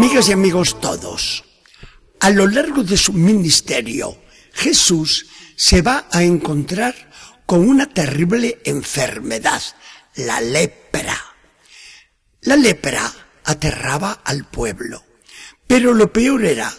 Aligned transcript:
Amigas 0.00 0.30
y 0.30 0.32
amigos 0.32 0.80
todos, 0.80 1.44
a 2.20 2.30
lo 2.30 2.46
largo 2.46 2.82
de 2.82 2.96
su 2.96 3.12
ministerio, 3.12 4.16
Jesús 4.54 5.26
se 5.56 5.82
va 5.82 6.08
a 6.10 6.22
encontrar 6.22 6.94
con 7.44 7.68
una 7.68 7.84
terrible 7.84 8.62
enfermedad, 8.64 9.60
la 10.14 10.40
lepra. 10.40 11.20
La 12.40 12.56
lepra 12.56 13.12
aterraba 13.44 14.22
al 14.24 14.48
pueblo, 14.48 15.04
pero 15.66 15.92
lo 15.92 16.10
peor 16.10 16.46
era 16.46 16.72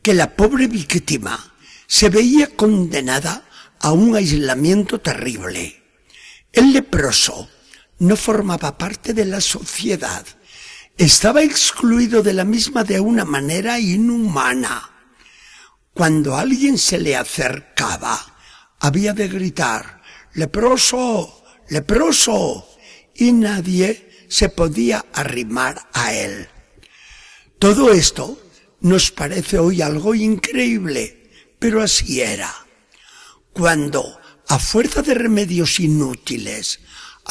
que 0.00 0.14
la 0.14 0.36
pobre 0.36 0.68
víctima 0.68 1.56
se 1.88 2.10
veía 2.10 2.46
condenada 2.46 3.42
a 3.80 3.90
un 3.90 4.14
aislamiento 4.14 5.00
terrible. 5.00 5.82
El 6.52 6.72
leproso 6.72 7.50
no 7.98 8.14
formaba 8.14 8.78
parte 8.78 9.14
de 9.14 9.24
la 9.24 9.40
sociedad, 9.40 10.24
estaba 10.96 11.42
excluido 11.42 12.22
de 12.22 12.32
la 12.32 12.44
misma 12.44 12.84
de 12.84 13.00
una 13.00 13.24
manera 13.24 13.78
inhumana. 13.78 14.90
Cuando 15.94 16.36
alguien 16.36 16.78
se 16.78 16.98
le 16.98 17.16
acercaba, 17.16 18.18
había 18.80 19.12
de 19.12 19.28
gritar, 19.28 20.02
leproso, 20.34 21.44
leproso, 21.68 22.68
y 23.14 23.32
nadie 23.32 24.26
se 24.28 24.48
podía 24.48 25.04
arrimar 25.12 25.88
a 25.92 26.14
él. 26.14 26.48
Todo 27.58 27.92
esto 27.92 28.40
nos 28.80 29.10
parece 29.10 29.58
hoy 29.58 29.82
algo 29.82 30.14
increíble, 30.14 31.30
pero 31.58 31.82
así 31.82 32.20
era. 32.20 32.52
Cuando, 33.52 34.18
a 34.48 34.58
fuerza 34.58 35.02
de 35.02 35.14
remedios 35.14 35.78
inútiles, 35.78 36.80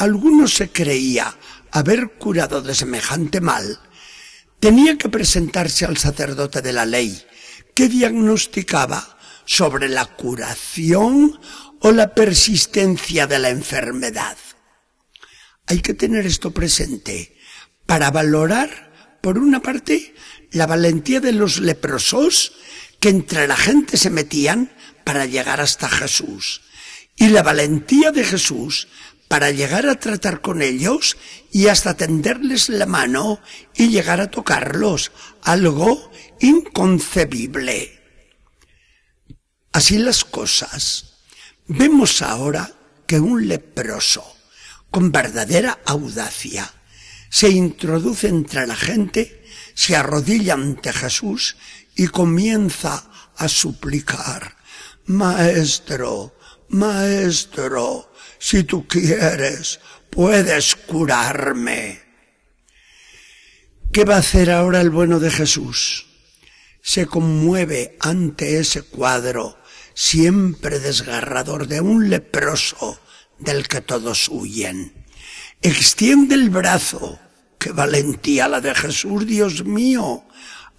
alguno 0.02 0.48
se 0.48 0.70
creía 0.70 1.36
haber 1.70 2.14
curado 2.18 2.60
de 2.60 2.74
semejante 2.74 3.40
mal, 3.40 3.78
tenía 4.58 4.98
que 4.98 5.08
presentarse 5.08 5.84
al 5.84 5.96
sacerdote 5.96 6.60
de 6.60 6.72
la 6.72 6.84
ley, 6.84 7.22
que 7.72 7.88
diagnosticaba 7.88 9.16
sobre 9.46 9.88
la 9.88 10.06
curación 10.06 11.38
o 11.78 11.92
la 11.92 12.14
persistencia 12.14 13.28
de 13.28 13.38
la 13.38 13.50
enfermedad. 13.50 14.36
Hay 15.66 15.80
que 15.80 15.94
tener 15.94 16.26
esto 16.26 16.50
presente 16.50 17.36
para 17.86 18.10
valorar, 18.10 19.18
por 19.22 19.38
una 19.38 19.62
parte, 19.62 20.14
la 20.50 20.66
valentía 20.66 21.20
de 21.20 21.32
los 21.32 21.60
leprosos 21.60 22.54
que 22.98 23.08
entre 23.08 23.46
la 23.46 23.56
gente 23.56 23.96
se 23.96 24.10
metían 24.10 24.72
para 25.04 25.26
llegar 25.26 25.60
hasta 25.60 25.88
Jesús 25.88 26.62
y 27.16 27.28
la 27.28 27.42
valentía 27.42 28.10
de 28.10 28.24
Jesús 28.24 28.88
para 29.32 29.50
llegar 29.50 29.88
a 29.88 29.98
tratar 29.98 30.42
con 30.42 30.60
ellos 30.60 31.16
y 31.50 31.68
hasta 31.68 31.94
tenderles 31.94 32.68
la 32.68 32.84
mano 32.84 33.40
y 33.74 33.88
llegar 33.88 34.20
a 34.20 34.30
tocarlos, 34.30 35.10
algo 35.40 36.12
inconcebible. 36.38 37.98
Así 39.72 39.96
las 39.96 40.26
cosas. 40.26 41.14
Vemos 41.66 42.20
ahora 42.20 42.74
que 43.06 43.20
un 43.20 43.48
leproso, 43.48 44.22
con 44.90 45.10
verdadera 45.10 45.78
audacia, 45.86 46.70
se 47.30 47.48
introduce 47.48 48.28
entre 48.28 48.66
la 48.66 48.76
gente, 48.76 49.46
se 49.72 49.96
arrodilla 49.96 50.52
ante 50.52 50.92
Jesús 50.92 51.56
y 51.96 52.08
comienza 52.08 53.10
a 53.38 53.48
suplicar, 53.48 54.58
Maestro, 55.06 56.36
Maestro, 56.72 58.12
si 58.38 58.64
tú 58.64 58.86
quieres, 58.88 59.80
puedes 60.10 60.74
curarme. 60.74 62.00
¿Qué 63.92 64.04
va 64.04 64.16
a 64.16 64.18
hacer 64.18 64.50
ahora 64.50 64.80
el 64.80 64.90
bueno 64.90 65.20
de 65.20 65.30
Jesús? 65.30 66.06
Se 66.82 67.06
conmueve 67.06 67.96
ante 68.00 68.58
ese 68.58 68.82
cuadro 68.82 69.58
siempre 69.94 70.80
desgarrador 70.80 71.68
de 71.68 71.80
un 71.80 72.10
leproso 72.10 72.98
del 73.38 73.68
que 73.68 73.80
todos 73.80 74.28
huyen. 74.28 75.06
Extiende 75.60 76.34
el 76.34 76.50
brazo. 76.50 77.20
¡Qué 77.58 77.70
valentía 77.70 78.48
la 78.48 78.60
de 78.60 78.74
Jesús, 78.74 79.26
Dios 79.26 79.64
mío! 79.64 80.24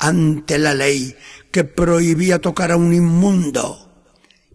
ante 0.04 0.58
la 0.58 0.74
ley 0.74 1.16
que 1.52 1.64
prohibía 1.64 2.40
tocar 2.40 2.72
a 2.72 2.78
un 2.78 2.94
inmundo. 2.94 3.83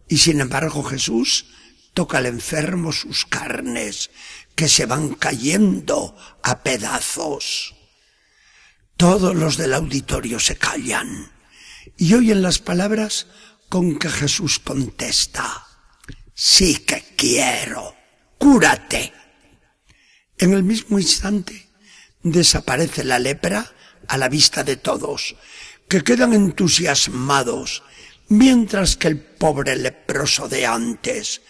Y 0.09 0.19
sin 0.19 0.41
embargo 0.41 0.83
Jesús 0.83 1.47
toca 1.95 2.19
al 2.19 2.27
enfermo 2.27 2.93
sus 2.93 3.27
carnes, 3.27 4.11
que 4.55 4.69
se 4.69 4.87
van 4.87 5.15
cayendo 5.15 6.17
a 6.43 6.63
pedazos. 6.63 7.75
Todos 8.97 9.37
los 9.37 9.57
del 9.57 9.75
auditorio 9.75 10.41
se 10.41 10.57
callan 10.57 11.31
y 11.97 12.15
oyen 12.15 12.43
las 12.43 12.59
palabras 12.59 13.27
con 13.69 13.99
que 13.99 14.09
Jesús 14.09 14.59
contesta, 14.59 15.67
sí 16.35 16.79
que 16.79 17.05
quiero, 17.17 17.95
cúrate. 18.39 19.13
En 20.39 20.55
el 20.55 20.63
mismo 20.63 20.99
instante 20.99 21.69
desaparece 22.23 23.05
la 23.05 23.19
lepra 23.19 23.73
a 24.09 24.17
la 24.17 24.29
vista 24.29 24.65
de 24.65 24.77
todos, 24.77 25.37
que 25.89 26.03
quedan 26.03 26.33
entusiasmados, 26.33 27.83
mientras 28.29 28.97
que 28.97 29.09
el 29.09 29.19
pobre 29.19 29.77
leproso 29.77 30.49
de 30.49 30.67
antes 30.67 31.43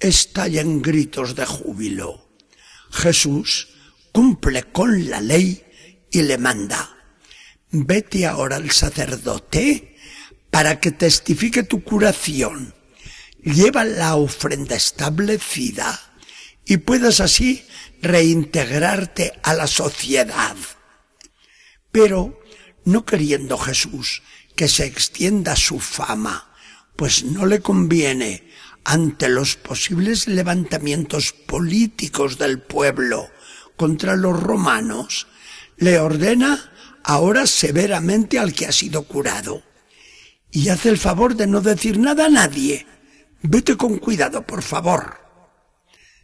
estalla 0.00 0.60
en 0.60 0.82
gritos 0.82 1.34
de 1.34 1.46
júbilo. 1.46 2.28
Jesús 2.90 3.68
cumple 4.12 4.64
con 4.64 5.08
la 5.08 5.20
ley 5.20 5.64
y 6.10 6.22
le 6.22 6.38
manda, 6.38 6.96
vete 7.70 8.26
ahora 8.26 8.56
al 8.56 8.70
sacerdote 8.70 9.96
para 10.50 10.80
que 10.80 10.90
testifique 10.90 11.62
tu 11.62 11.82
curación. 11.82 12.74
Lleva 13.42 13.84
la 13.84 14.14
ofrenda 14.16 14.76
establecida 14.76 15.98
y 16.64 16.76
puedas 16.76 17.20
así 17.20 17.66
reintegrarte 18.02 19.32
a 19.42 19.54
la 19.54 19.66
sociedad. 19.66 20.56
Pero 21.90 22.40
no 22.84 23.04
queriendo 23.04 23.58
Jesús 23.58 24.22
que 24.56 24.68
se 24.68 24.84
extienda 24.84 25.56
su 25.56 25.80
fama, 25.80 26.54
pues 26.96 27.24
no 27.24 27.46
le 27.46 27.60
conviene 27.60 28.48
ante 28.84 29.28
los 29.28 29.56
posibles 29.56 30.26
levantamientos 30.26 31.32
políticos 31.32 32.38
del 32.38 32.60
pueblo 32.60 33.30
contra 33.76 34.16
los 34.16 34.40
romanos, 34.40 35.26
le 35.76 35.98
ordena 35.98 36.72
ahora 37.04 37.46
severamente 37.46 38.38
al 38.38 38.52
que 38.52 38.66
ha 38.66 38.72
sido 38.72 39.04
curado. 39.04 39.62
Y 40.50 40.68
hace 40.68 40.90
el 40.90 40.98
favor 40.98 41.34
de 41.34 41.46
no 41.46 41.60
decir 41.60 41.98
nada 41.98 42.26
a 42.26 42.28
nadie. 42.28 42.86
Vete 43.42 43.76
con 43.76 43.98
cuidado, 43.98 44.46
por 44.46 44.62
favor. 44.62 45.18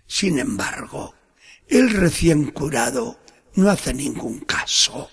Sin 0.06 0.38
embargo, 0.38 1.14
el 1.66 1.90
recién 1.90 2.50
curado 2.50 3.18
no 3.54 3.70
hace 3.70 3.94
ningún 3.94 4.40
caso. 4.40 5.10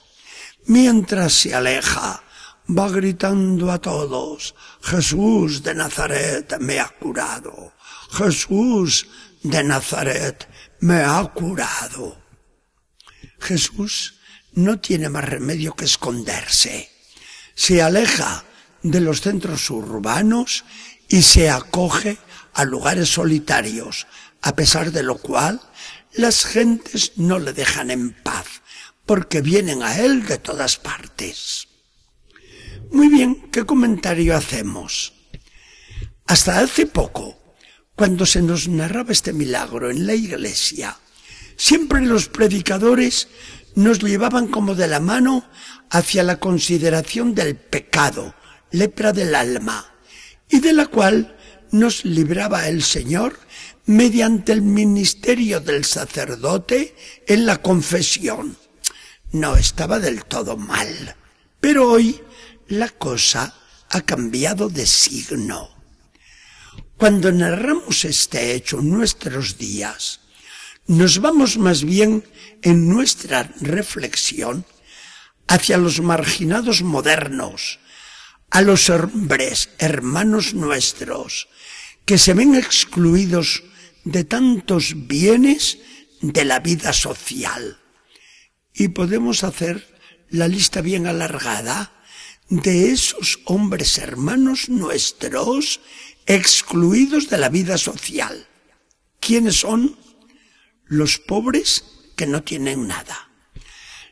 Mientras 0.68 1.34
se 1.34 1.54
aleja, 1.56 2.24
va 2.68 2.90
gritando 2.90 3.72
a 3.72 3.80
todos, 3.80 4.56
Jesús 4.82 5.64
de 5.64 5.76
Nazaret 5.76 6.58
me 6.60 6.80
ha 6.80 6.88
curado, 6.88 7.74
Jesús 8.12 9.08
de 9.44 9.64
Nazaret 9.64 10.48
me 10.80 11.04
ha 11.04 11.24
curado. 11.34 12.18
Jesús 13.40 14.16
no 14.54 14.80
tiene 14.80 15.10
más 15.10 15.26
remedio 15.26 15.76
que 15.76 15.86
esconderse. 15.86 16.90
Se 17.54 17.82
aleja 17.82 18.44
de 18.82 19.02
los 19.02 19.22
centros 19.22 19.70
urbanos 19.70 20.66
y 21.08 21.22
se 21.22 21.50
acoge 21.50 22.18
a 22.54 22.66
lugares 22.66 23.10
solitarios, 23.10 24.08
a 24.42 24.56
pesar 24.56 24.92
de 24.92 25.04
lo 25.04 25.18
cual 25.18 25.62
las 26.14 26.46
gentes 26.46 27.14
no 27.18 27.40
le 27.40 27.54
dejan 27.54 27.92
en 27.92 28.14
paz, 28.14 28.46
porque 29.06 29.42
vienen 29.42 29.84
a 29.84 30.00
él 30.00 30.26
de 30.26 30.38
todas 30.38 30.78
partes. 30.78 31.68
Muy 32.92 33.10
bien, 33.10 33.50
¿qué 33.52 33.66
comentario 33.66 34.36
hacemos? 34.36 35.14
Hasta 36.28 36.60
hace 36.60 36.86
poco, 36.86 37.38
cuando 37.96 38.26
se 38.26 38.42
nos 38.42 38.68
narraba 38.68 39.12
este 39.12 39.34
milagro 39.34 39.90
en 39.90 40.06
la 40.06 40.14
iglesia, 40.14 40.98
siempre 41.56 42.02
los 42.02 42.28
predicadores 42.28 43.28
nos 43.76 44.00
llevaban 44.00 44.48
como 44.48 44.76
de 44.76 44.88
la 44.88 45.00
mano 45.00 45.48
hacia 45.90 46.24
la 46.24 46.40
consideración 46.40 47.36
del 47.36 47.56
pecado, 47.56 48.36
lepra 48.72 49.14
del 49.14 49.36
alma, 49.36 49.94
y 50.50 50.60
de 50.60 50.74
la 50.74 50.88
cual 50.88 51.38
nos 51.72 52.06
libraba 52.06 52.68
el 52.68 52.84
Señor 52.84 53.40
mediante 53.86 54.52
el 54.52 54.62
ministerio 54.62 55.60
del 55.60 55.86
sacerdote 55.86 56.96
en 57.28 57.46
la 57.46 57.62
confesión. 57.62 58.58
No 59.32 59.56
estaba 59.58 60.00
del 60.00 60.26
todo 60.26 60.58
mal, 60.58 61.16
pero 61.60 61.90
hoy 61.90 62.22
la 62.68 62.90
cosa 62.90 63.54
ha 63.90 64.02
cambiado 64.02 64.70
de 64.70 64.86
signo. 64.86 65.70
Cuando 66.98 67.32
narramos 67.32 68.06
este 68.06 68.54
hecho 68.54 68.80
en 68.80 68.90
nuestros 68.90 69.58
días, 69.58 70.22
nos 70.88 71.20
vamos 71.20 71.58
más 71.58 71.84
bien 71.84 72.24
en 72.62 72.88
nuestra 72.88 73.52
reflexión 73.60 74.66
hacia 75.48 75.78
los 75.78 76.02
marginados 76.02 76.82
modernos, 76.82 77.80
a 78.50 78.62
los 78.62 78.90
hombres, 78.90 79.70
hermanos 79.78 80.54
nuestros, 80.54 81.50
que 82.06 82.18
se 82.18 82.34
ven 82.34 82.56
excluidos 82.56 83.64
de 84.04 84.24
tantos 84.24 85.08
bienes 85.08 85.80
de 86.22 86.46
la 86.46 86.60
vida 86.60 86.94
social. 86.94 87.80
Y 88.74 88.90
podemos 88.90 89.44
hacer 89.44 90.00
la 90.30 90.48
lista 90.48 90.82
bien 90.82 91.08
alargada 91.08 91.92
de 92.50 92.92
esos 92.92 93.40
hombres 93.46 93.98
hermanos 93.98 94.70
nuestros 94.70 95.80
excluidos 96.26 97.30
de 97.30 97.38
la 97.38 97.50
vida 97.50 97.78
social. 97.78 98.48
¿Quiénes 99.20 99.60
son? 99.60 99.98
Los 100.86 101.18
pobres 101.18 101.84
que 102.16 102.28
no 102.28 102.44
tienen 102.44 102.88
nada. 102.88 103.30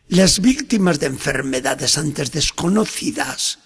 Las 0.07 0.41
víctimas 0.41 0.99
de 0.99 1.07
enfermedades 1.07 1.97
antes 1.97 2.31
desconocidas 2.31 3.59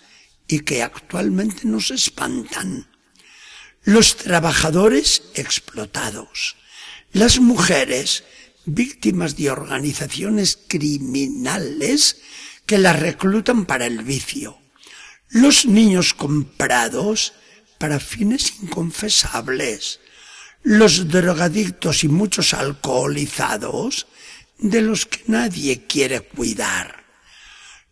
y 0.48 0.60
que 0.62 0.84
actualmente 0.84 1.68
nos 1.68 1.92
espantan. 1.92 2.88
Los 3.84 4.18
trabajadores 4.18 5.24
explotados. 5.34 6.56
Las 7.14 7.40
mujeres 7.40 8.24
víctimas 8.66 9.38
de 9.38 9.50
organizaciones 9.50 10.60
criminales 10.68 12.18
que 12.68 12.78
las 12.78 13.00
reclutan 13.00 13.66
para 13.66 13.88
el 13.88 14.04
vicio. 14.04 14.60
Los 15.30 15.66
niños 15.66 16.14
comprados 16.14 17.34
para 17.80 18.00
fines 18.00 18.56
inconfesables. 18.62 20.00
Los 20.64 21.08
drogadictos 21.08 22.04
y 22.04 22.10
muchos 22.10 22.54
alcoholizados 22.54 24.08
de 24.60 24.82
los 24.82 25.06
que 25.06 25.24
nadie 25.28 25.88
quiere 25.88 26.22
cuidar. 26.22 27.06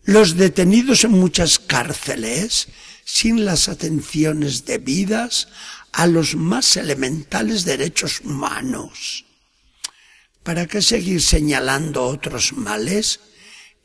Los 0.04 0.36
detenidos 0.36 1.04
en 1.06 1.12
muchas 1.12 1.58
cárceles 1.58 2.68
sin 3.06 3.46
las 3.46 3.70
atenciones 3.70 4.66
debidas 4.66 5.48
a 5.94 6.06
los 6.06 6.36
más 6.36 6.76
elementales 6.76 7.64
derechos 7.64 8.20
humanos. 8.22 9.26
¿Para 10.44 10.68
qué 10.68 10.82
seguir 10.82 11.22
señalando 11.22 12.04
otros 12.04 12.54
males 12.54 13.20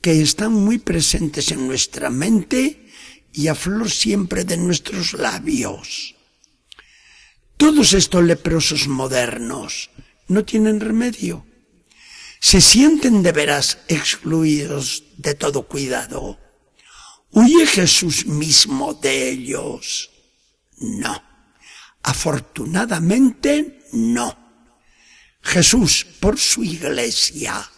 que 0.01 0.23
están 0.23 0.53
muy 0.53 0.79
presentes 0.79 1.51
en 1.51 1.67
nuestra 1.67 2.11
mente 2.11 2.89
y 3.33 3.49
a 3.49 3.55
flor 3.55 3.91
siempre 3.91 4.45
de 4.45 4.57
nuestros 4.57 5.13
labios? 5.13 6.15
Todos 7.57 7.93
estos 7.93 8.25
leprosos 8.25 8.89
modernos 8.89 9.91
no 10.29 10.45
tienen 10.45 10.81
remedio 10.81 11.45
se 12.41 12.63
sienten 12.63 13.23
de 13.23 13.33
veras 13.33 13.79
excluidos 13.87 15.05
de 15.19 15.35
todo 15.35 15.69
cuidado. 15.69 16.41
¿Huye 17.31 17.67
Jesús 17.67 18.25
mismo 18.27 18.95
de 18.95 19.29
ellos? 19.29 20.11
No. 20.79 21.23
Afortunadamente 22.03 23.87
no. 23.93 24.37
Jesús, 25.43 26.07
por 26.19 26.39
su 26.39 26.65
iglesia, 26.65 27.71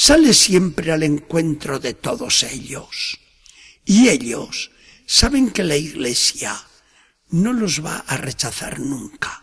sale 0.00 0.32
siempre 0.32 0.92
al 0.92 1.02
encuentro 1.02 1.80
de 1.80 1.92
todos 1.92 2.44
ellos. 2.44 3.18
Y 3.84 4.10
ellos 4.10 4.70
saben 5.06 5.50
que 5.50 5.64
la 5.64 5.74
iglesia 5.74 6.56
no 7.30 7.52
los 7.52 7.84
va 7.84 8.04
a 8.06 8.16
rechazar 8.16 8.78
nunca. 8.78 9.42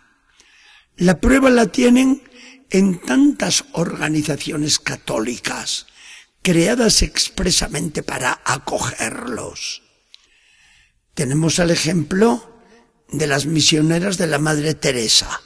La 0.96 1.20
prueba 1.20 1.50
la 1.50 1.66
tienen 1.66 2.24
en 2.70 3.02
tantas 3.02 3.66
organizaciones 3.74 4.80
católicas 4.80 5.88
creadas 6.42 7.02
expresamente 7.02 8.02
para 8.02 8.42
acogerlos. 8.46 9.84
Tenemos 11.16 11.60
el 11.60 11.72
ejemplo 11.72 12.62
de 13.10 13.28
las 13.28 13.46
misioneras 13.46 14.18
de 14.18 14.28
la 14.28 14.40
Madre 14.40 14.74
Teresa. 14.74 15.42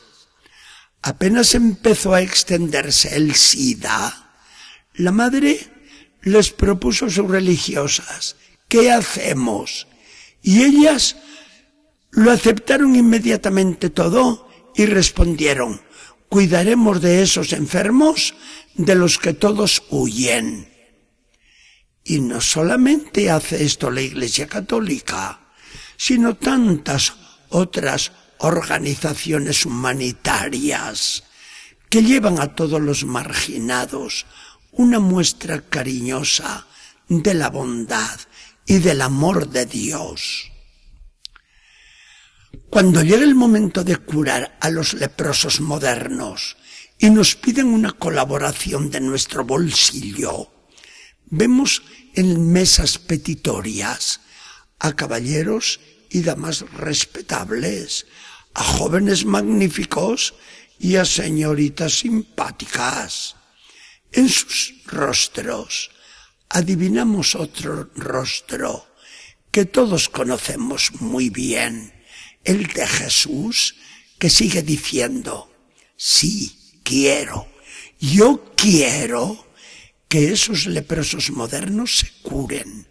Apenas 1.02 1.56
empezó 1.56 2.14
a 2.14 2.22
extenderse 2.22 3.16
el 3.16 3.34
SIDA, 3.34 4.29
la 5.00 5.14
Madre 5.14 5.58
les 6.24 6.52
propuso 6.52 7.10
sus 7.10 7.26
religiosas, 7.26 8.36
¿qué 8.68 8.92
hacemos? 8.92 9.88
Y 10.44 10.64
ellas 10.64 11.16
lo 12.12 12.32
aceptaron 12.32 12.96
inmediatamente 12.98 13.90
todo 13.90 14.50
y 14.76 14.86
respondieron, 14.86 15.82
cuidaremos 16.28 17.02
de 17.02 17.24
esos 17.24 17.54
enfermos 17.54 18.36
de 18.76 18.96
los 18.96 19.18
que 19.20 19.34
todos 19.34 19.84
huyen. 19.90 20.68
Y 22.04 22.20
no 22.20 22.42
solamente 22.42 23.32
hace 23.32 23.64
esto 23.64 23.92
la 23.92 24.02
Iglesia 24.02 24.48
Católica, 24.48 25.40
sino 25.96 26.36
tantas 26.36 27.14
otras 27.48 28.12
organizaciones 28.40 29.66
humanitarias 29.66 31.24
que 31.90 32.04
llevan 32.04 32.40
a 32.42 32.54
todos 32.54 32.82
los 32.82 33.06
marginados 33.06 34.26
una 34.72 35.00
muestra 35.00 35.62
cariñosa 35.62 36.68
de 37.08 37.34
la 37.34 37.50
bondad 37.50 38.20
y 38.66 38.78
del 38.78 39.02
amor 39.02 39.50
de 39.50 39.66
Dios. 39.66 40.52
Cuando 42.70 43.02
llega 43.02 43.24
el 43.24 43.36
momento 43.36 43.84
de 43.84 43.98
curar 43.98 44.58
a 44.62 44.70
los 44.70 44.94
leprosos 44.94 45.60
modernos 45.60 46.56
y 47.00 47.10
nos 47.10 47.36
piden 47.36 47.68
una 47.68 47.94
colaboración 47.94 48.92
de 48.92 49.02
nuestro 49.02 49.44
bolsillo, 49.44 50.52
vemos 51.26 51.82
en 52.14 52.52
mesas 52.52 53.00
petitorias 53.00 54.22
a 54.78 54.94
caballeros 54.94 55.80
y 56.10 56.22
damas 56.22 56.62
respetables, 56.74 58.06
a 58.54 58.64
jóvenes 58.64 59.26
magníficos 59.26 60.36
y 60.80 60.96
a 60.96 61.06
señoritas 61.06 62.00
simpáticas. 62.00 63.36
En 64.12 64.30
sus 64.30 64.74
rostros 64.86 65.92
adivinamos 66.50 67.36
otro 67.36 67.90
rostro 67.96 68.88
que 69.52 69.66
todos 69.66 70.10
conocemos 70.10 70.92
muy 71.00 71.30
bien 71.30 71.94
el 72.44 72.68
de 72.68 72.88
Jesús, 72.88 73.76
que 74.18 74.30
sigue 74.30 74.64
diciendo, 74.64 75.52
sí, 75.96 76.80
quiero, 76.84 77.48
yo 78.00 78.54
quiero 78.56 79.46
que 80.08 80.32
esos 80.32 80.66
leprosos 80.66 81.30
modernos 81.32 82.00
se 82.00 82.12
curen. 82.22 82.88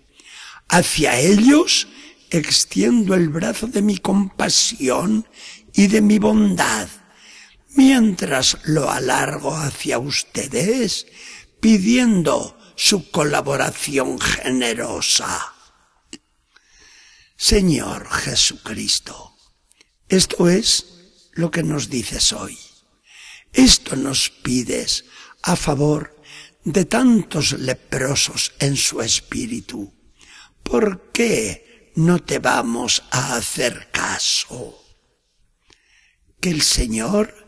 Hacia 0.68 1.18
ellos 1.18 1.88
extiendo 2.30 3.14
el 3.14 3.28
brazo 3.28 3.66
de 3.66 3.82
mi 3.82 3.98
compasión 3.98 5.26
y 5.74 5.86
de 5.86 6.00
mi 6.00 6.18
bondad, 6.18 6.88
mientras 7.74 8.58
lo 8.64 8.90
alargo 8.90 9.54
hacia 9.54 9.98
ustedes, 9.98 11.06
pidiendo 11.60 12.58
su 12.76 13.10
colaboración 13.10 14.20
generosa. 14.20 15.54
Señor 17.36 18.08
Jesucristo, 18.10 19.36
esto 20.08 20.48
es 20.48 20.86
lo 21.32 21.50
que 21.50 21.62
nos 21.62 21.88
dices 21.88 22.32
hoy. 22.32 22.58
Esto 23.52 23.96
nos 23.96 24.30
pides 24.30 25.04
a 25.42 25.56
favor 25.56 26.20
de 26.64 26.84
tantos 26.84 27.52
leprosos 27.52 28.52
en 28.58 28.76
su 28.76 29.00
espíritu. 29.00 29.94
¿Por 30.62 31.10
qué 31.12 31.92
no 31.96 32.18
te 32.18 32.38
vamos 32.38 33.02
a 33.10 33.36
hacer 33.36 33.90
caso? 33.90 34.84
Que 36.40 36.50
el 36.50 36.62
Señor 36.62 37.47